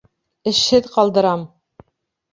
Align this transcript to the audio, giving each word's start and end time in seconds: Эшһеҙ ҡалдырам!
Эшһеҙ 0.51 0.89
ҡалдырам! 0.95 1.47